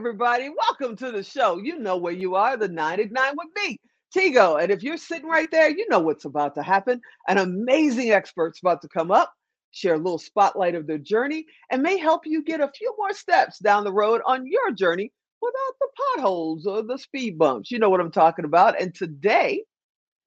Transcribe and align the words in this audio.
everybody. 0.00 0.48
Welcome 0.48 0.96
to 0.96 1.12
the 1.12 1.22
show. 1.22 1.58
You 1.58 1.78
know 1.78 1.98
where 1.98 2.14
you 2.14 2.34
are, 2.34 2.56
the 2.56 2.68
9 2.68 3.00
at 3.00 3.12
9 3.12 3.34
with 3.36 3.48
me, 3.54 3.76
Tigo. 4.16 4.58
And 4.58 4.72
if 4.72 4.82
you're 4.82 4.96
sitting 4.96 5.28
right 5.28 5.50
there, 5.50 5.68
you 5.68 5.86
know 5.90 5.98
what's 5.98 6.24
about 6.24 6.54
to 6.54 6.62
happen. 6.62 7.02
An 7.28 7.36
amazing 7.36 8.10
expert's 8.10 8.60
about 8.60 8.80
to 8.80 8.88
come 8.88 9.10
up, 9.10 9.30
share 9.72 9.96
a 9.96 9.98
little 9.98 10.16
spotlight 10.16 10.74
of 10.74 10.86
their 10.86 10.96
journey, 10.96 11.44
and 11.70 11.82
may 11.82 11.98
help 11.98 12.22
you 12.24 12.42
get 12.42 12.62
a 12.62 12.72
few 12.74 12.94
more 12.96 13.12
steps 13.12 13.58
down 13.58 13.84
the 13.84 13.92
road 13.92 14.22
on 14.24 14.46
your 14.46 14.70
journey 14.70 15.12
without 15.42 15.74
the 15.78 15.88
potholes 16.16 16.64
or 16.64 16.82
the 16.82 16.96
speed 16.96 17.36
bumps. 17.36 17.70
You 17.70 17.78
know 17.78 17.90
what 17.90 18.00
I'm 18.00 18.10
talking 18.10 18.46
about. 18.46 18.80
And 18.80 18.94
today, 18.94 19.64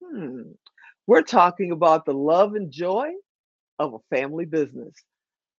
hmm, 0.00 0.42
we're 1.08 1.22
talking 1.22 1.72
about 1.72 2.06
the 2.06 2.14
love 2.14 2.54
and 2.54 2.70
joy 2.70 3.10
of 3.80 3.94
a 3.94 4.16
family 4.16 4.44
business. 4.44 4.94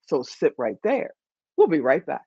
So 0.08 0.24
sit 0.24 0.54
right 0.58 0.78
there. 0.86 1.12
We'll 1.58 1.68
be 1.68 1.82
right 1.82 2.06
back. 2.06 2.24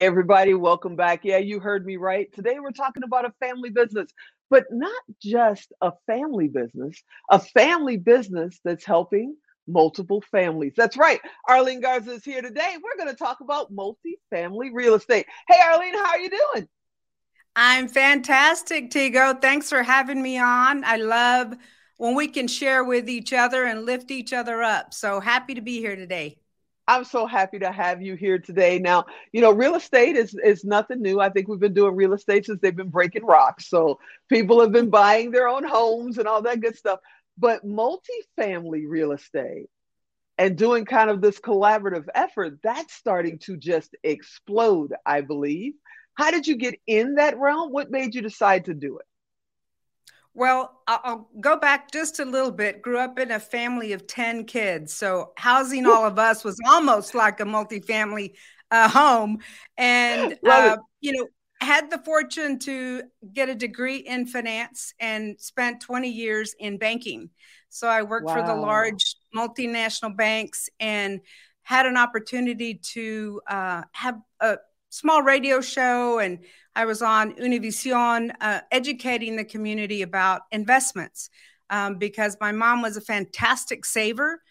Everybody. 0.00 0.54
Welcome 0.54 0.96
back. 0.96 1.26
Yeah, 1.26 1.36
you 1.36 1.60
heard 1.60 1.84
me 1.84 1.98
right. 1.98 2.32
Today 2.32 2.58
we're 2.58 2.70
talking 2.70 3.02
about 3.02 3.26
a 3.26 3.34
family 3.38 3.68
business, 3.68 4.10
but 4.48 4.64
not 4.70 5.02
just 5.20 5.74
a 5.82 5.92
family 6.06 6.48
business, 6.48 7.02
a 7.28 7.38
family 7.38 7.98
business 7.98 8.58
that's 8.64 8.86
helping 8.86 9.36
multiple 9.68 10.24
families. 10.30 10.72
That's 10.74 10.96
right. 10.96 11.20
Arleen 11.46 11.82
Garza 11.82 12.12
is 12.12 12.24
here 12.24 12.40
today. 12.40 12.78
We're 12.82 12.96
going 12.96 13.14
to 13.14 13.18
talk 13.18 13.42
about 13.42 13.72
multi-family 13.72 14.70
real 14.72 14.94
estate. 14.94 15.26
Hey, 15.46 15.60
Arlene, 15.62 15.92
how 15.92 16.12
are 16.12 16.20
you 16.20 16.30
doing? 16.30 16.66
I'm 17.54 17.86
fantastic, 17.86 18.90
Tigo. 18.90 19.38
Thanks 19.38 19.68
for 19.68 19.82
having 19.82 20.22
me 20.22 20.38
on. 20.38 20.82
I 20.82 20.96
love 20.96 21.52
when 21.98 22.14
we 22.14 22.28
can 22.28 22.48
share 22.48 22.84
with 22.84 23.10
each 23.10 23.34
other 23.34 23.66
and 23.66 23.84
lift 23.84 24.10
each 24.10 24.32
other 24.32 24.62
up. 24.62 24.94
So 24.94 25.20
happy 25.20 25.56
to 25.56 25.60
be 25.60 25.78
here 25.78 25.94
today. 25.94 26.39
I'm 26.90 27.04
so 27.04 27.24
happy 27.24 27.60
to 27.60 27.70
have 27.70 28.02
you 28.02 28.16
here 28.16 28.40
today. 28.40 28.80
Now, 28.80 29.06
you 29.30 29.40
know, 29.40 29.52
real 29.52 29.76
estate 29.76 30.16
is 30.16 30.34
is 30.34 30.64
nothing 30.64 31.00
new. 31.00 31.20
I 31.20 31.28
think 31.28 31.46
we've 31.46 31.60
been 31.60 31.72
doing 31.72 31.94
real 31.94 32.14
estate 32.14 32.46
since 32.46 32.60
they've 32.60 32.74
been 32.74 32.88
breaking 32.88 33.24
rocks. 33.24 33.68
So 33.68 34.00
people 34.28 34.60
have 34.60 34.72
been 34.72 34.90
buying 34.90 35.30
their 35.30 35.46
own 35.46 35.62
homes 35.62 36.18
and 36.18 36.26
all 36.26 36.42
that 36.42 36.60
good 36.60 36.76
stuff. 36.76 36.98
But 37.38 37.64
multifamily 37.64 38.86
real 38.88 39.12
estate 39.12 39.68
and 40.36 40.58
doing 40.58 40.84
kind 40.84 41.10
of 41.10 41.20
this 41.20 41.38
collaborative 41.38 42.06
effort, 42.12 42.58
that's 42.60 42.92
starting 42.92 43.38
to 43.40 43.56
just 43.56 43.94
explode, 44.02 44.92
I 45.06 45.20
believe. 45.20 45.74
How 46.14 46.32
did 46.32 46.48
you 46.48 46.56
get 46.56 46.74
in 46.88 47.14
that 47.14 47.38
realm? 47.38 47.70
What 47.70 47.92
made 47.92 48.16
you 48.16 48.20
decide 48.20 48.64
to 48.64 48.74
do 48.74 48.98
it? 48.98 49.06
Well, 50.40 50.80
I'll 50.86 51.28
go 51.38 51.58
back 51.58 51.92
just 51.92 52.18
a 52.18 52.24
little 52.24 52.50
bit. 52.50 52.80
Grew 52.80 52.96
up 52.96 53.18
in 53.18 53.30
a 53.30 53.38
family 53.38 53.92
of 53.92 54.06
10 54.06 54.46
kids. 54.46 54.90
So 54.94 55.32
housing 55.36 55.84
all 55.84 56.06
of 56.06 56.18
us 56.18 56.44
was 56.44 56.58
almost 56.66 57.14
like 57.14 57.40
a 57.40 57.44
multifamily 57.44 58.32
uh, 58.70 58.88
home. 58.88 59.40
And, 59.76 60.38
uh, 60.48 60.78
you 61.02 61.12
know, 61.12 61.28
had 61.60 61.90
the 61.90 61.98
fortune 61.98 62.58
to 62.60 63.02
get 63.34 63.50
a 63.50 63.54
degree 63.54 63.98
in 63.98 64.24
finance 64.24 64.94
and 64.98 65.38
spent 65.38 65.82
20 65.82 66.08
years 66.08 66.54
in 66.58 66.78
banking. 66.78 67.28
So 67.68 67.86
I 67.86 68.00
worked 68.00 68.24
wow. 68.24 68.36
for 68.36 68.46
the 68.46 68.54
large 68.54 69.16
multinational 69.36 70.16
banks 70.16 70.70
and 70.80 71.20
had 71.64 71.84
an 71.84 71.98
opportunity 71.98 72.80
to 72.94 73.42
uh, 73.46 73.82
have 73.92 74.18
a 74.40 74.56
small 74.90 75.22
radio 75.22 75.60
show 75.60 76.18
and 76.18 76.40
I 76.74 76.84
was 76.84 77.02
on 77.02 77.34
Univision 77.34 78.32
uh, 78.40 78.60
educating 78.70 79.36
the 79.36 79.44
community 79.44 80.02
about 80.02 80.42
investments 80.52 81.30
um, 81.68 81.96
because 81.96 82.36
my 82.40 82.52
mom 82.52 82.82
was 82.82 82.96
a 82.96 83.00
fantastic 83.00 83.84
saver, 83.84 84.42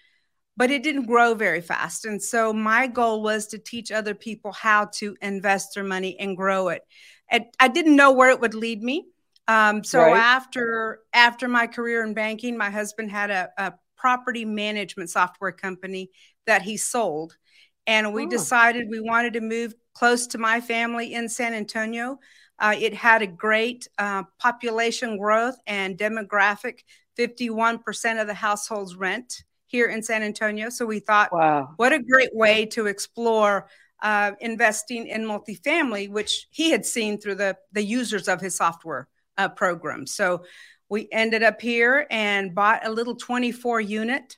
but 0.58 0.72
it 0.72 0.84
didn't 0.84 1.06
grow 1.06 1.34
very 1.34 1.62
fast. 1.62 2.06
And 2.06 2.22
so 2.22 2.52
my 2.52 2.88
goal 2.88 3.22
was 3.22 3.48
to 3.48 3.58
teach 3.58 3.92
other 3.92 4.16
people 4.16 4.52
how 4.52 4.86
to 4.96 5.16
invest 5.22 5.76
their 5.76 5.84
money 5.84 6.20
and 6.20 6.36
grow 6.36 6.70
it. 6.70 6.82
And 7.30 7.46
I 7.60 7.68
didn't 7.68 7.96
know 7.96 8.12
where 8.12 8.32
it 8.32 8.42
would 8.42 8.54
lead 8.54 8.82
me. 8.82 9.08
Um, 9.48 9.84
so 9.84 10.00
right. 10.00 10.16
after 10.16 11.00
after 11.14 11.48
my 11.48 11.68
career 11.68 12.04
in 12.04 12.14
banking, 12.14 12.58
my 12.58 12.70
husband 12.70 13.12
had 13.12 13.32
a, 13.32 13.50
a 13.58 13.74
property 13.98 14.46
management 14.46 15.10
software 15.10 15.52
company 15.52 16.12
that 16.46 16.62
he 16.62 16.78
sold 16.78 17.36
and 17.90 18.14
we 18.14 18.26
oh. 18.26 18.30
decided 18.30 18.88
we 18.88 19.00
wanted 19.00 19.34
to 19.34 19.42
move 19.42 19.74
close 20.00 20.28
to 20.28 20.38
my 20.38 20.62
family 20.62 21.14
in 21.14 21.28
San 21.28 21.54
Antonio. 21.54 22.18
Uh, 22.58 22.74
it 22.80 22.94
had 22.94 23.22
a 23.22 23.28
great 23.28 23.86
uh, 23.98 24.24
population 24.40 25.18
growth 25.18 25.58
and 25.68 25.98
demographic. 25.98 26.80
51% 27.18 28.22
of 28.22 28.26
the 28.26 28.34
households 28.34 28.96
rent 28.96 29.44
here 29.66 29.88
in 29.88 30.02
San 30.02 30.24
Antonio. 30.24 30.70
So 30.70 30.86
we 30.86 31.02
thought, 31.02 31.34
wow. 31.34 31.74
what 31.76 31.92
a 31.92 32.00
great 32.00 32.34
way 32.34 32.66
to 32.68 32.86
explore 32.86 33.68
uh, 34.02 34.32
investing 34.40 35.06
in 35.08 35.26
multifamily, 35.26 36.10
which 36.10 36.48
he 36.50 36.72
had 36.72 36.86
seen 36.86 37.20
through 37.20 37.36
the, 37.36 37.58
the 37.74 37.84
users 37.84 38.30
of 38.30 38.40
his 38.40 38.56
software 38.56 39.10
uh, 39.38 39.50
program. 39.50 40.08
So 40.08 40.46
we 40.88 41.10
ended 41.12 41.44
up 41.44 41.60
here 41.60 42.08
and 42.10 42.56
bought 42.56 42.88
a 42.88 42.92
little 42.92 43.16
24 43.16 43.82
unit 43.82 44.38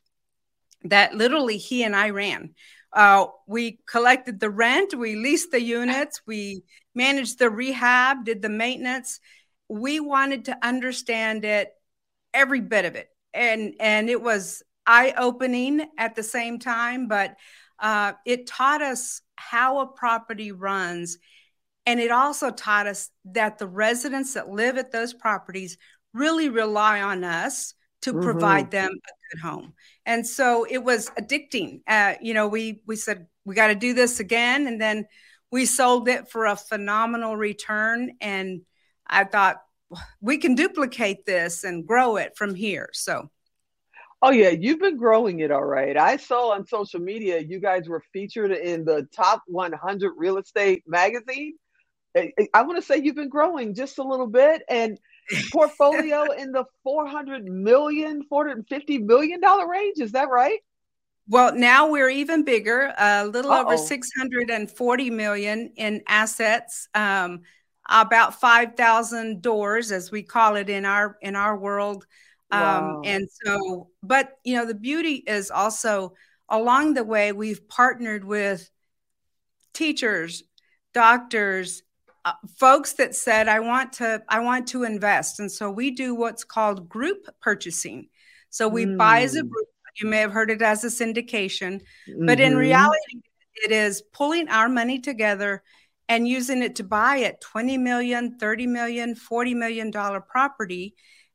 that 0.85 1.15
literally 1.15 1.57
he 1.57 1.83
and 1.83 1.95
I 1.95 2.09
ran. 2.09 2.53
Uh, 2.93 3.27
we 3.47 3.79
collected 3.87 4.39
the 4.39 4.49
rent, 4.49 4.93
we 4.93 5.15
leased 5.15 5.51
the 5.51 5.61
units, 5.61 6.21
we 6.25 6.63
managed 6.93 7.39
the 7.39 7.49
rehab, 7.49 8.25
did 8.25 8.41
the 8.41 8.49
maintenance. 8.49 9.19
We 9.69 10.01
wanted 10.01 10.45
to 10.45 10.57
understand 10.61 11.45
it, 11.45 11.69
every 12.33 12.59
bit 12.59 12.83
of 12.83 12.95
it, 12.95 13.07
and 13.33 13.75
and 13.79 14.09
it 14.09 14.21
was 14.21 14.61
eye 14.85 15.13
opening 15.17 15.87
at 15.97 16.15
the 16.15 16.23
same 16.23 16.59
time. 16.59 17.07
But 17.07 17.37
uh, 17.79 18.13
it 18.25 18.47
taught 18.47 18.81
us 18.81 19.21
how 19.37 19.79
a 19.79 19.87
property 19.87 20.51
runs, 20.51 21.17
and 21.85 21.97
it 21.97 22.11
also 22.11 22.51
taught 22.51 22.87
us 22.87 23.09
that 23.25 23.57
the 23.57 23.67
residents 23.67 24.33
that 24.33 24.49
live 24.49 24.77
at 24.77 24.91
those 24.91 25.13
properties 25.13 25.77
really 26.13 26.49
rely 26.49 27.01
on 27.01 27.23
us 27.23 27.73
to 28.01 28.11
mm-hmm. 28.11 28.23
provide 28.23 28.71
them 28.71 28.91
home. 29.39 29.73
And 30.05 30.25
so 30.25 30.65
it 30.69 30.83
was 30.83 31.09
addicting. 31.19 31.81
Uh, 31.87 32.15
you 32.21 32.33
know, 32.33 32.47
we 32.47 32.81
we 32.85 32.95
said 32.95 33.27
we 33.45 33.55
got 33.55 33.67
to 33.67 33.75
do 33.75 33.93
this 33.93 34.19
again, 34.19 34.67
and 34.67 34.79
then 34.79 35.05
we 35.51 35.65
sold 35.65 36.07
it 36.07 36.29
for 36.29 36.45
a 36.45 36.55
phenomenal 36.55 37.35
return. 37.35 38.13
And 38.21 38.61
I 39.05 39.23
thought 39.25 39.57
we 40.21 40.37
can 40.37 40.55
duplicate 40.55 41.25
this 41.25 41.63
and 41.63 41.85
grow 41.85 42.17
it 42.17 42.35
from 42.35 42.55
here. 42.55 42.89
So. 42.93 43.29
Oh 44.23 44.29
yeah, 44.29 44.49
you've 44.49 44.79
been 44.79 44.97
growing 44.97 45.39
it 45.39 45.49
all 45.49 45.63
right. 45.63 45.97
I 45.97 46.17
saw 46.17 46.51
on 46.51 46.67
social 46.67 46.99
media 46.99 47.39
you 47.39 47.59
guys 47.59 47.89
were 47.89 48.03
featured 48.13 48.51
in 48.51 48.85
the 48.85 49.07
top 49.15 49.41
100 49.47 50.13
real 50.15 50.37
estate 50.37 50.83
magazine. 50.85 51.55
I 52.15 52.61
want 52.61 52.75
to 52.75 52.83
say 52.83 52.97
you've 52.97 53.15
been 53.15 53.29
growing 53.29 53.73
just 53.73 53.97
a 53.97 54.03
little 54.03 54.27
bit 54.27 54.61
and 54.69 54.99
portfolio 55.51 56.31
in 56.31 56.51
the 56.51 56.65
400 56.83 57.45
million 57.45 58.23
450 58.27 58.97
million 58.99 59.39
dollar 59.39 59.67
range 59.67 59.99
is 59.99 60.11
that 60.11 60.29
right 60.29 60.59
well 61.27 61.55
now 61.55 61.89
we're 61.89 62.09
even 62.09 62.43
bigger 62.43 62.93
a 62.97 63.25
little 63.25 63.51
Uh-oh. 63.51 63.65
over 63.65 63.77
640 63.77 65.09
million 65.09 65.71
in 65.75 66.01
assets 66.07 66.87
um, 66.93 67.41
about 67.89 68.39
5000 68.39 69.41
doors 69.41 69.91
as 69.91 70.11
we 70.11 70.23
call 70.23 70.55
it 70.55 70.69
in 70.69 70.85
our 70.85 71.17
in 71.21 71.35
our 71.35 71.57
world 71.57 72.05
um, 72.51 72.61
wow. 72.61 73.01
and 73.05 73.27
so 73.43 73.89
but 74.03 74.33
you 74.43 74.55
know 74.55 74.65
the 74.65 74.75
beauty 74.75 75.23
is 75.25 75.49
also 75.49 76.13
along 76.49 76.93
the 76.93 77.03
way 77.03 77.31
we've 77.31 77.67
partnered 77.69 78.25
with 78.25 78.69
teachers 79.73 80.43
doctors 80.93 81.83
folks 82.57 82.93
that 82.93 83.15
said 83.15 83.47
i 83.47 83.59
want 83.59 83.93
to 83.93 84.21
i 84.29 84.39
want 84.39 84.67
to 84.67 84.83
invest 84.83 85.39
and 85.39 85.51
so 85.51 85.71
we 85.71 85.91
do 85.91 86.13
what's 86.13 86.43
called 86.43 86.87
group 86.87 87.27
purchasing 87.41 88.07
so 88.49 88.67
we 88.67 88.85
mm. 88.85 88.97
buy 88.97 89.21
as 89.21 89.35
a 89.35 89.41
hmm. 89.41 89.47
group 89.47 89.67
you 89.99 90.07
may 90.07 90.17
have 90.17 90.31
heard 90.31 90.51
it 90.51 90.61
as 90.61 90.83
a 90.83 90.87
syndication 90.87 91.81
mm-hmm. 92.07 92.25
but 92.25 92.39
in 92.39 92.51
mm-hmm. 92.51 92.59
reality 92.59 93.21
it 93.55 93.71
is 93.71 94.01
pulling 94.13 94.47
our 94.49 94.69
money 94.69 94.99
together 94.99 95.63
and 96.09 96.27
using 96.27 96.61
it 96.61 96.75
to 96.75 96.83
buy 96.83 97.21
at 97.21 97.41
20 97.41 97.77
million 97.77 98.37
30 98.37 98.67
million 98.67 99.15
40 99.15 99.53
million 99.55 99.91
dollar 99.91 100.21
property 100.21 100.93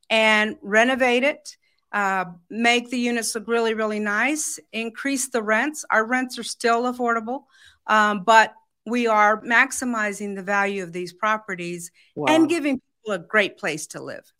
and 0.09 0.57
renovate 0.63 1.25
it 1.25 1.57
uh, 1.93 2.27
make 2.51 2.91
the 2.91 2.99
units 2.99 3.35
look 3.35 3.49
really 3.49 3.75
really 3.75 4.01
nice 4.01 4.59
increase 4.73 5.29
the 5.31 5.43
rents 5.43 5.85
our 5.91 6.05
rents 6.05 6.39
are 6.39 6.45
still 6.45 6.83
affordable 6.93 7.45
um, 7.89 8.23
but 8.25 8.55
we 8.87 9.07
are 9.07 9.43
maximizing 9.43 10.37
the 10.37 10.43
value 10.43 10.83
of 10.83 10.93
these 10.93 11.13
properties 11.13 11.91
wow. 12.15 12.33
and 12.33 12.49
giving 12.49 12.81
people 12.81 13.15
a 13.15 13.19
great 13.19 13.59
place 13.59 13.87
to 13.89 14.03
live. 14.03 14.33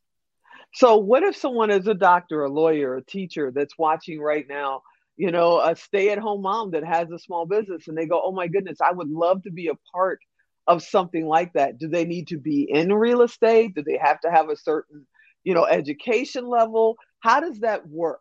So, 0.75 0.97
what 0.97 1.23
if 1.23 1.37
someone 1.37 1.71
is 1.71 1.87
a 1.87 1.95
doctor, 1.95 2.45
a 2.45 2.51
lawyer, 2.51 2.97
a 2.97 3.05
teacher 3.05 3.51
that's 3.51 3.79
watching 3.79 4.21
right 4.21 4.47
now, 4.49 4.83
you 5.17 5.31
know, 5.31 5.61
a 5.61 5.75
stay 5.75 6.11
at 6.11 6.19
home 6.19 6.43
mom 6.43 6.73
that 6.73 6.85
has 6.85 7.11
a 7.11 7.19
small 7.19 7.47
business 7.47 7.89
and 7.89 7.97
they 7.97 8.07
go, 8.07 8.21
oh 8.23 8.33
my 8.33 8.47
goodness, 8.47 8.81
I 8.81 8.93
would 8.93 9.09
love 9.09 9.43
to 9.45 9.51
be 9.51 9.69
a 9.69 9.75
part 9.93 10.21
of 10.67 10.83
something 10.83 11.27
like 11.27 11.53
that? 11.55 11.79
Do 11.79 11.89
they 11.89 12.05
need 12.05 12.29
to 12.29 12.39
be 12.39 12.69
in 12.71 12.93
real 12.93 13.23
estate? 13.23 13.75
Do 13.75 13.83
they 13.83 13.99
have 14.03 14.21
to 14.21 14.31
have 14.31 14.51
a 14.51 14.57
certain, 14.57 15.07
you 15.45 15.55
know, 15.55 15.65
education 15.65 16.47
level? 16.47 16.97
How 17.21 17.41
does 17.41 17.61
that 17.61 17.89
work? 17.89 18.21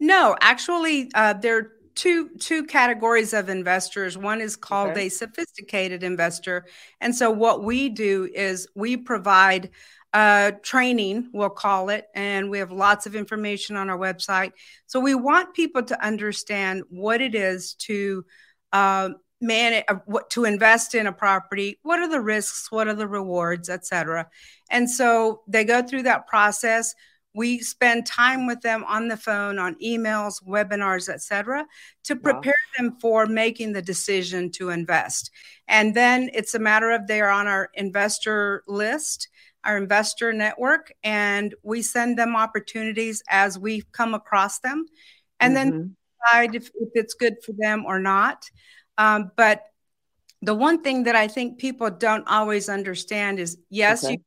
No, 0.00 0.36
actually, 0.40 1.10
uh, 1.14 1.32
there 1.32 1.72
two 1.98 2.30
two 2.38 2.64
categories 2.64 3.34
of 3.34 3.48
investors. 3.48 4.16
One 4.16 4.40
is 4.40 4.56
called 4.56 4.92
okay. 4.92 5.06
a 5.06 5.10
sophisticated 5.10 6.02
investor, 6.02 6.64
and 7.00 7.14
so 7.14 7.30
what 7.30 7.64
we 7.64 7.88
do 7.88 8.28
is 8.32 8.68
we 8.74 8.96
provide 8.96 9.70
uh, 10.14 10.52
training, 10.62 11.28
we'll 11.32 11.50
call 11.50 11.90
it, 11.90 12.06
and 12.14 12.48
we 12.48 12.58
have 12.58 12.72
lots 12.72 13.06
of 13.06 13.14
information 13.14 13.76
on 13.76 13.90
our 13.90 13.98
website. 13.98 14.52
So 14.86 15.00
we 15.00 15.14
want 15.14 15.54
people 15.54 15.82
to 15.82 16.04
understand 16.04 16.84
what 16.88 17.20
it 17.20 17.34
is 17.34 17.74
to 17.74 18.24
uh, 18.72 19.10
manage, 19.40 19.84
uh, 19.88 19.96
what 20.06 20.30
to 20.30 20.44
invest 20.44 20.94
in 20.94 21.06
a 21.06 21.12
property. 21.12 21.78
What 21.82 21.98
are 21.98 22.08
the 22.08 22.20
risks? 22.20 22.70
What 22.70 22.88
are 22.88 22.94
the 22.94 23.08
rewards, 23.08 23.68
etc. 23.68 24.28
And 24.70 24.88
so 24.88 25.42
they 25.48 25.64
go 25.64 25.82
through 25.82 26.04
that 26.04 26.26
process. 26.26 26.94
We 27.38 27.60
spend 27.60 28.04
time 28.04 28.46
with 28.46 28.60
them 28.62 28.84
on 28.88 29.06
the 29.06 29.16
phone, 29.16 29.58
on 29.58 29.76
emails, 29.76 30.42
webinars, 30.44 31.08
etc., 31.08 31.64
to 32.04 32.16
prepare 32.16 32.54
wow. 32.78 32.88
them 32.88 32.96
for 33.00 33.26
making 33.26 33.72
the 33.72 33.82
decision 33.82 34.50
to 34.52 34.70
invest. 34.70 35.30
And 35.68 35.94
then 35.94 36.30
it's 36.34 36.54
a 36.54 36.58
matter 36.58 36.90
of 36.90 37.06
they're 37.06 37.30
on 37.30 37.46
our 37.46 37.70
investor 37.74 38.64
list 38.66 39.28
our 39.64 39.76
investor 39.76 40.32
network, 40.32 40.92
and 41.02 41.54
we 41.62 41.82
send 41.82 42.18
them 42.18 42.36
opportunities 42.36 43.22
as 43.28 43.58
we 43.58 43.82
come 43.92 44.14
across 44.14 44.60
them, 44.60 44.86
and 45.40 45.54
mm-hmm. 45.54 45.70
then 45.70 45.96
decide 46.24 46.54
if, 46.54 46.68
if, 46.80 46.88
it's 46.94 47.14
good 47.14 47.34
for 47.44 47.52
them 47.58 47.84
or 47.86 47.98
not. 47.98 48.44
Um, 48.96 49.30
but 49.36 49.64
the 50.42 50.54
one 50.54 50.82
thing 50.82 51.04
that 51.04 51.16
I 51.16 51.28
think 51.28 51.58
people 51.58 51.90
don't 51.90 52.26
always 52.28 52.68
understand 52.68 53.40
is 53.40 53.58
yes, 53.70 54.04
okay. 54.04 54.14
you 54.14 54.18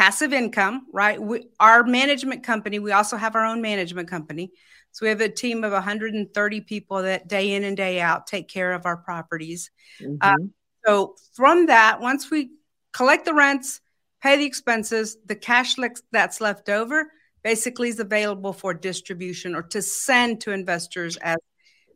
passive 0.00 0.32
income, 0.32 0.86
right? 0.94 1.20
We, 1.20 1.48
our 1.60 1.84
management 1.84 2.42
company, 2.42 2.78
we 2.78 2.90
also 2.90 3.18
have 3.18 3.36
our 3.36 3.44
own 3.44 3.60
management 3.60 4.08
company. 4.08 4.50
So 4.92 5.04
we 5.04 5.10
have 5.10 5.20
a 5.20 5.28
team 5.28 5.62
of 5.62 5.72
130 5.72 6.60
people 6.62 7.02
that 7.02 7.28
day 7.28 7.52
in 7.52 7.64
and 7.64 7.76
day 7.76 8.00
out 8.00 8.26
take 8.26 8.48
care 8.48 8.72
of 8.72 8.86
our 8.86 8.96
properties. 8.96 9.70
Mm-hmm. 10.00 10.16
Uh, 10.22 10.48
so 10.86 11.16
from 11.34 11.66
that, 11.66 12.00
once 12.00 12.30
we 12.30 12.48
collect 12.94 13.26
the 13.26 13.34
rents, 13.34 13.82
pay 14.22 14.38
the 14.38 14.46
expenses. 14.46 15.18
The 15.26 15.36
cash 15.36 15.74
that's 16.10 16.40
left 16.40 16.70
over 16.70 17.12
basically 17.42 17.90
is 17.90 18.00
available 18.00 18.54
for 18.54 18.72
distribution 18.72 19.54
or 19.54 19.64
to 19.64 19.82
send 19.82 20.40
to 20.40 20.52
investors 20.52 21.18
as 21.18 21.36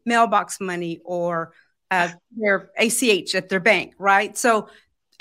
mailbox 0.05 0.61
money 0.61 1.01
or 1.07 1.55
uh, 1.91 2.11
their 2.37 2.71
ACH 2.77 3.35
at 3.35 3.49
their 3.49 3.61
bank, 3.61 3.95
right? 3.99 4.37
So 4.37 4.69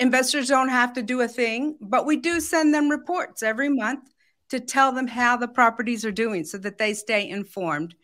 investors 0.00 0.48
don't 0.48 0.68
have 0.68 0.92
to 0.94 1.02
do 1.02 1.20
a 1.20 1.28
thing, 1.28 1.76
but 1.80 2.06
we 2.06 2.16
do 2.16 2.40
send 2.40 2.74
them 2.74 2.88
reports 2.88 3.42
every 3.42 3.68
month 3.68 4.10
to 4.50 4.60
tell 4.60 4.92
them 4.92 5.06
how 5.06 5.36
the 5.36 5.48
properties 5.48 6.04
are 6.04 6.12
doing 6.12 6.44
so 6.44 6.58
that 6.58 6.78
they 6.78 6.94
stay 6.94 7.28
informed. 7.28 7.94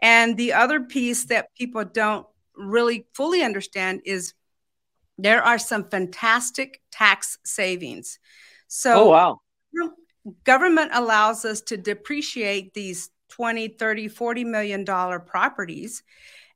And 0.00 0.36
the 0.36 0.52
other 0.52 0.80
piece 0.80 1.26
that 1.26 1.54
people 1.56 1.84
don't 1.84 2.26
really 2.56 3.06
fully 3.14 3.42
understand 3.42 4.02
is 4.04 4.34
there 5.18 5.42
are 5.42 5.58
some 5.58 5.88
fantastic 5.88 6.80
tax 6.90 7.38
savings. 7.44 8.18
So, 8.68 9.04
oh, 9.04 9.08
wow. 9.10 9.40
Government 10.44 10.92
allows 10.94 11.44
us 11.44 11.60
to 11.62 11.76
depreciate 11.76 12.74
these 12.74 13.10
20, 13.30 13.68
30, 13.68 14.08
40 14.08 14.44
million 14.44 14.84
dollar 14.84 15.18
properties. 15.18 16.02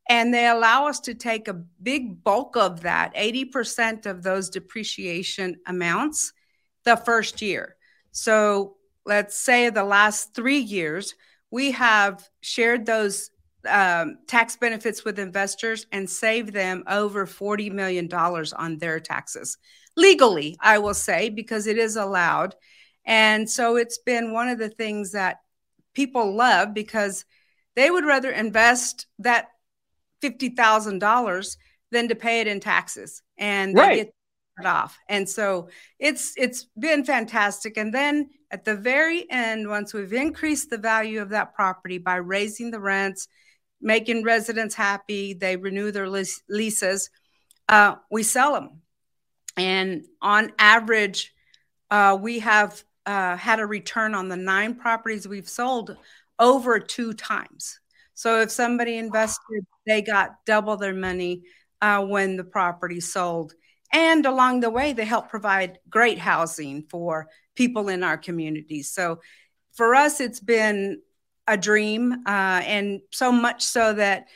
And 0.09 0.33
they 0.33 0.47
allow 0.47 0.87
us 0.87 1.01
to 1.01 1.15
take 1.15 1.49
a 1.49 1.55
big 1.83 2.23
bulk 2.23 2.57
of 2.57 2.83
that, 2.83 3.15
80% 3.15 4.07
of 4.07 4.23
those 4.23 4.51
depreciation 4.51 5.57
amounts, 5.67 6.33
the 6.85 6.97
first 6.97 7.43
year. 7.43 7.77
So 8.13 8.77
let's 9.05 9.39
say 9.39 9.69
the 9.69 9.85
last 9.85 10.35
three 10.35 10.59
years, 10.59 11.15
we 11.51 11.73
have 11.73 12.29
shared 12.41 12.87
those 12.87 13.31
um, 13.69 14.19
tax 14.27 14.57
benefits 14.57 15.05
with 15.05 15.19
investors 15.19 15.87
and 15.93 16.09
saved 16.09 16.53
them 16.53 16.85
over 16.87 17.27
$40 17.27 17.73
million 17.73 18.13
on 18.13 18.79
their 18.79 19.01
taxes. 19.01 19.59
Legally, 19.97 20.57
I 20.61 20.79
will 20.79 20.95
say, 20.95 21.31
because 21.31 21.67
it 21.67 21.79
is 21.79 21.97
allowed. 21.97 22.55
And 23.05 23.49
so 23.49 23.77
it's 23.77 23.99
been 23.99 24.33
one 24.33 24.49
of 24.49 24.59
the 24.59 24.69
things 24.69 25.13
that 25.13 25.39
people 25.95 26.35
love 26.35 26.75
because 26.75 27.25
they 27.75 27.91
would 27.91 28.05
rather 28.05 28.31
invest 28.31 29.07
that 29.21 29.49
$50,000 30.23 31.57
than 31.93 32.09
to 32.09 32.15
pay 32.15 32.41
it 32.41 32.47
in 32.47 32.61
taxes. 32.61 33.23
And 33.39 33.77
right. 33.77 33.97
get 33.97 34.15
it 34.59 34.67
off. 34.67 34.99
And 35.09 35.29
so 35.29 35.69
it's 35.99 36.33
it's 36.37 36.67
been 36.79 37.05
fantastic. 37.05 37.77
And 37.77 37.93
then 37.93 38.31
at 38.51 38.65
the 38.65 38.77
very 38.77 39.31
end, 39.31 39.69
once 39.69 39.93
we've 39.93 40.13
increased 40.13 40.71
the 40.71 40.79
value 40.79 41.21
of 41.21 41.31
that 41.31 41.55
property 41.55 41.99
by 41.99 42.17
raising 42.17 42.71
the 42.71 42.81
rents, 42.81 43.29
making 43.81 44.23
residents 44.23 44.75
happy. 44.75 45.35
They 45.35 45.57
renew 45.57 45.91
their 45.91 46.09
leases. 46.09 47.11
Uh, 47.69 47.97
we 48.11 48.23
sell 48.23 48.55
them. 48.55 48.83
And 49.57 50.05
on 50.21 50.53
average, 50.59 51.35
uh, 51.91 52.19
we 52.21 52.41
have 52.41 52.83
uh, 53.05 53.37
had 53.37 53.61
a 53.61 53.67
return 53.67 54.15
on 54.15 54.29
the 54.29 54.37
nine 54.37 54.75
properties 54.75 55.27
we've 55.27 55.49
sold 55.49 55.97
over 56.39 56.79
two 56.79 57.15
times. 57.15 57.81
So 58.17 58.41
if 58.41 58.51
somebody 58.51 58.97
invested, 58.97 59.67
they 59.87 60.01
got 60.01 60.45
double 60.47 60.77
their 60.77 60.95
money 60.95 61.43
uh, 61.81 62.05
when 62.05 62.37
the 62.37 62.45
property 62.45 62.99
sold. 62.99 63.53
And 63.93 64.25
along 64.25 64.61
the 64.61 64.71
way, 64.71 64.95
they 64.95 65.05
help 65.05 65.29
provide 65.29 65.79
great 65.89 66.19
housing 66.19 66.85
for 66.91 67.29
people 67.55 67.89
in 67.89 68.03
our 68.03 68.17
community. 68.17 68.83
So 68.83 69.21
for 69.75 69.95
us, 69.95 70.21
it's 70.21 70.41
been 70.41 71.03
a 71.47 71.59
dream, 71.59 72.13
uh, 72.27 72.63
and 72.65 73.01
so 73.13 73.31
much 73.31 73.63
so 73.63 73.93
that, 73.93 74.27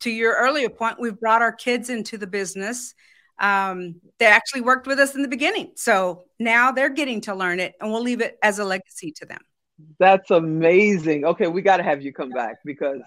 to 0.00 0.10
your 0.10 0.36
earlier 0.36 0.68
point, 0.68 1.00
we've 1.00 1.18
brought 1.18 1.42
our 1.42 1.52
kids 1.52 1.88
into 1.88 2.18
the 2.18 2.26
business. 2.26 2.94
Um, 3.40 3.96
they 4.18 4.26
actually 4.26 4.60
worked 4.60 4.86
with 4.86 5.00
us 5.00 5.14
in 5.14 5.22
the 5.22 5.28
beginning, 5.28 5.72
so 5.76 6.24
now 6.38 6.72
they're 6.72 6.90
getting 6.90 7.22
to 7.22 7.34
learn 7.34 7.58
it, 7.58 7.74
and 7.80 7.90
we'll 7.90 8.02
leave 8.02 8.20
it 8.20 8.38
as 8.42 8.58
a 8.58 8.64
legacy 8.64 9.12
to 9.16 9.26
them. 9.26 9.40
That's 9.98 10.30
amazing. 10.30 11.24
Okay, 11.24 11.46
we 11.46 11.62
got 11.62 11.78
to 11.78 11.82
have 11.82 12.02
you 12.02 12.12
come 12.12 12.30
back 12.30 12.56
because 12.64 13.00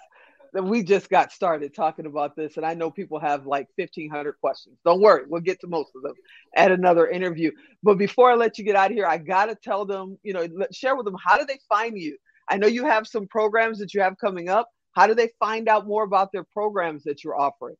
we 0.52 0.82
just 0.82 1.08
got 1.08 1.32
started 1.32 1.74
talking 1.74 2.06
about 2.06 2.36
this, 2.36 2.56
and 2.56 2.64
I 2.64 2.74
know 2.74 2.90
people 2.90 3.18
have 3.20 3.46
like 3.46 3.68
1,500 3.76 4.34
questions. 4.40 4.78
Don't 4.84 5.00
worry, 5.00 5.24
we'll 5.26 5.40
get 5.40 5.60
to 5.60 5.66
most 5.66 5.92
of 5.94 6.02
them 6.02 6.14
at 6.56 6.72
another 6.72 7.06
interview. 7.08 7.50
But 7.82 7.98
before 7.98 8.30
I 8.30 8.34
let 8.34 8.58
you 8.58 8.64
get 8.64 8.76
out 8.76 8.90
of 8.90 8.96
here, 8.96 9.06
I 9.06 9.18
got 9.18 9.46
to 9.46 9.54
tell 9.54 9.84
them, 9.84 10.18
you 10.22 10.32
know, 10.32 10.46
share 10.72 10.96
with 10.96 11.04
them 11.04 11.16
how 11.22 11.38
do 11.38 11.44
they 11.44 11.58
find 11.68 11.98
you? 11.98 12.16
I 12.48 12.56
know 12.56 12.66
you 12.66 12.86
have 12.86 13.06
some 13.06 13.26
programs 13.26 13.78
that 13.78 13.92
you 13.92 14.00
have 14.00 14.16
coming 14.18 14.48
up. 14.48 14.68
How 14.92 15.06
do 15.06 15.14
they 15.14 15.30
find 15.38 15.68
out 15.68 15.86
more 15.86 16.02
about 16.02 16.32
their 16.32 16.44
programs 16.44 17.04
that 17.04 17.22
you're 17.22 17.38
offering? 17.38 17.76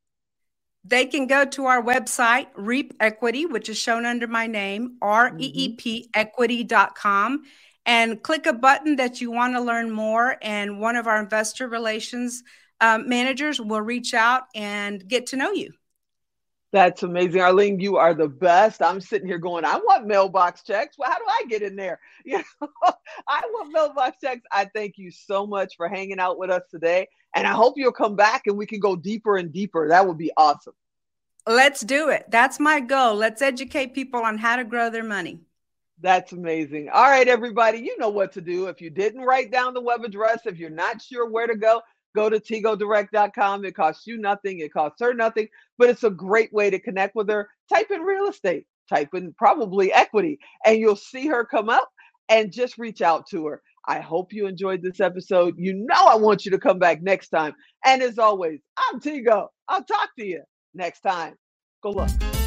They 0.85 1.05
can 1.05 1.27
go 1.27 1.43
to 1.45 1.65
our 1.65 1.83
website, 1.83 2.47
REEP 2.55 2.93
Equity, 2.99 3.45
which 3.45 3.67
is 3.67 3.77
shown 3.77 4.05
under 4.05 4.27
my 4.27 4.47
name, 4.47 4.97
R-E-E-P 5.01 6.01
mm-hmm. 6.01 6.19
equity.com, 6.19 7.43
and 7.85 8.21
click 8.21 8.45
a 8.45 8.53
button 8.53 8.97
that 8.97 9.21
you 9.21 9.31
want 9.31 9.55
to 9.55 9.61
learn 9.61 9.91
more. 9.91 10.37
And 10.41 10.79
one 10.79 10.95
of 10.95 11.07
our 11.07 11.21
investor 11.21 11.67
relations 11.67 12.43
um, 12.81 13.09
managers 13.09 13.59
will 13.59 13.81
reach 13.81 14.13
out 14.13 14.43
and 14.55 15.05
get 15.07 15.27
to 15.27 15.35
know 15.35 15.51
you. 15.51 15.73
That's 16.71 17.01
amazing. 17.01 17.41
Arleen, 17.41 17.81
you 17.81 17.97
are 17.97 18.13
the 18.13 18.27
best. 18.27 18.81
I'm 18.83 19.01
sitting 19.01 19.27
here 19.27 19.39
going, 19.39 19.65
I 19.65 19.77
want 19.77 20.05
mailbox 20.05 20.63
checks. 20.63 20.97
Well, 20.99 21.09
how 21.09 21.17
do 21.17 21.25
I 21.27 21.43
get 21.47 21.61
in 21.61 21.75
there? 21.75 21.99
You 22.25 22.37
know, 22.37 22.67
I 23.27 23.41
want 23.51 23.71
mailbox 23.71 24.17
checks. 24.21 24.41
I 24.51 24.65
thank 24.65 24.97
you 24.97 25.09
so 25.09 25.47
much 25.47 25.75
for 25.77 25.87
hanging 25.87 26.19
out 26.19 26.37
with 26.37 26.51
us 26.51 26.61
today. 26.69 27.07
And 27.33 27.47
I 27.47 27.53
hope 27.53 27.73
you'll 27.77 27.91
come 27.91 28.15
back 28.15 28.43
and 28.45 28.55
we 28.55 28.67
can 28.67 28.79
go 28.79 28.95
deeper 28.95 29.37
and 29.37 29.51
deeper. 29.51 29.87
That 29.87 30.05
would 30.07 30.17
be 30.17 30.31
awesome. 30.37 30.73
Let's 31.47 31.81
do 31.81 32.09
it. 32.09 32.25
That's 32.29 32.59
my 32.59 32.81
goal. 32.81 33.15
Let's 33.15 33.41
educate 33.41 33.95
people 33.95 34.21
on 34.21 34.37
how 34.37 34.57
to 34.57 34.63
grow 34.63 34.91
their 34.91 35.03
money. 35.03 35.39
That's 36.01 36.31
amazing. 36.31 36.89
All 36.93 37.09
right, 37.09 37.27
everybody, 37.27 37.79
you 37.79 37.97
know 37.97 38.09
what 38.09 38.31
to 38.33 38.41
do. 38.41 38.67
If 38.67 38.79
you 38.79 38.89
didn't 38.89 39.21
write 39.21 39.51
down 39.51 39.73
the 39.73 39.81
web 39.81 40.03
address, 40.03 40.41
if 40.45 40.57
you're 40.57 40.69
not 40.69 41.01
sure 41.01 41.29
where 41.29 41.47
to 41.47 41.55
go, 41.55 41.81
go 42.15 42.29
to 42.29 42.39
tigodirect.com. 42.39 43.65
It 43.65 43.75
costs 43.75 44.07
you 44.07 44.17
nothing, 44.17 44.59
it 44.59 44.71
costs 44.71 45.01
her 45.01 45.13
nothing, 45.13 45.47
but 45.77 45.89
it's 45.89 46.05
a 46.05 46.09
great 46.09 46.53
way 46.53 46.69
to 46.69 46.79
connect 46.79 47.15
with 47.15 47.29
her. 47.29 47.49
Type 47.71 47.91
in 47.91 48.01
real 48.01 48.27
estate, 48.27 48.65
type 48.87 49.09
in 49.13 49.33
probably 49.37 49.91
equity, 49.91 50.39
and 50.65 50.77
you'll 50.79 50.95
see 50.95 51.27
her 51.27 51.43
come 51.43 51.69
up 51.69 51.89
and 52.29 52.51
just 52.51 52.77
reach 52.77 53.01
out 53.01 53.27
to 53.31 53.45
her. 53.47 53.61
I 53.87 53.99
hope 53.99 54.31
you 54.31 54.47
enjoyed 54.47 54.81
this 54.81 54.99
episode. 54.99 55.55
You 55.57 55.73
know, 55.73 56.05
I 56.05 56.15
want 56.15 56.45
you 56.45 56.51
to 56.51 56.59
come 56.59 56.79
back 56.79 57.01
next 57.01 57.29
time. 57.29 57.53
And 57.85 58.01
as 58.01 58.19
always, 58.19 58.59
I'm 58.77 58.99
Tigo. 58.99 59.47
I'll 59.67 59.83
talk 59.83 60.09
to 60.17 60.25
you 60.25 60.43
next 60.73 61.01
time. 61.01 61.35
Go 61.81 61.91
look. 61.91 62.38